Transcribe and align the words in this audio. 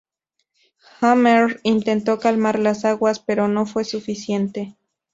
Hammer 1.01 1.59
intentó 1.61 2.17
calmar 2.17 2.57
las 2.57 2.85
aguas, 2.85 3.19
pero 3.19 3.47
no 3.47 3.67
fue 3.67 3.83
suficiente. 3.83 4.75